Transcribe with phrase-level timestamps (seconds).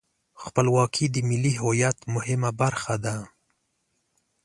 [0.43, 3.15] خپلواکي د ملي هویت مهمه برخه ده.